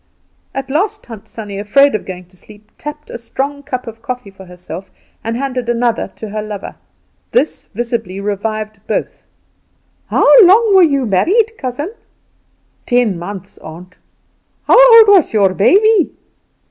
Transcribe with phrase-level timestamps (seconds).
[0.55, 4.31] At last Tant Sannie, afraid of going to sleep, tapped a strong cup of coffee
[4.31, 4.89] for herself
[5.23, 6.73] and handed another to her lover.
[7.33, 9.25] This visibly revived both.
[10.07, 11.91] "How long were you married, cousin?"
[12.87, 13.99] "Ten months, aunt."
[14.65, 16.09] "How old was your baby?"